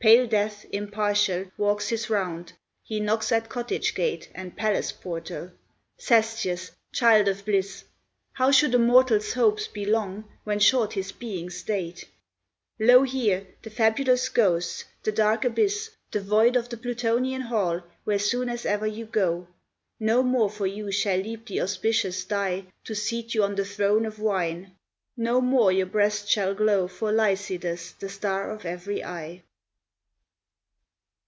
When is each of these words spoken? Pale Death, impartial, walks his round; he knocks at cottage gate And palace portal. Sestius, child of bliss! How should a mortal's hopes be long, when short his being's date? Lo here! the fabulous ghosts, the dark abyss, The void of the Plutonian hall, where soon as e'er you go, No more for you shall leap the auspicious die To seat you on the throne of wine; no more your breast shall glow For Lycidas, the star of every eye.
Pale 0.00 0.28
Death, 0.28 0.64
impartial, 0.70 1.50
walks 1.56 1.88
his 1.88 2.08
round; 2.08 2.52
he 2.84 3.00
knocks 3.00 3.32
at 3.32 3.48
cottage 3.48 3.96
gate 3.96 4.30
And 4.32 4.56
palace 4.56 4.92
portal. 4.92 5.50
Sestius, 5.98 6.70
child 6.92 7.26
of 7.26 7.44
bliss! 7.44 7.82
How 8.34 8.52
should 8.52 8.76
a 8.76 8.78
mortal's 8.78 9.32
hopes 9.32 9.66
be 9.66 9.84
long, 9.84 10.22
when 10.44 10.60
short 10.60 10.92
his 10.92 11.10
being's 11.10 11.64
date? 11.64 12.04
Lo 12.78 13.02
here! 13.02 13.48
the 13.62 13.70
fabulous 13.70 14.28
ghosts, 14.28 14.84
the 15.02 15.10
dark 15.10 15.44
abyss, 15.44 15.90
The 16.12 16.20
void 16.20 16.54
of 16.54 16.68
the 16.68 16.76
Plutonian 16.76 17.40
hall, 17.42 17.82
where 18.04 18.20
soon 18.20 18.48
as 18.48 18.64
e'er 18.64 18.86
you 18.86 19.04
go, 19.04 19.48
No 19.98 20.22
more 20.22 20.48
for 20.48 20.68
you 20.68 20.92
shall 20.92 21.18
leap 21.18 21.46
the 21.46 21.60
auspicious 21.60 22.24
die 22.24 22.66
To 22.84 22.94
seat 22.94 23.34
you 23.34 23.42
on 23.42 23.56
the 23.56 23.64
throne 23.64 24.06
of 24.06 24.20
wine; 24.20 24.76
no 25.16 25.40
more 25.40 25.72
your 25.72 25.86
breast 25.86 26.28
shall 26.28 26.54
glow 26.54 26.86
For 26.86 27.10
Lycidas, 27.10 27.94
the 27.98 28.08
star 28.08 28.52
of 28.52 28.64
every 28.64 29.02
eye. 29.02 29.42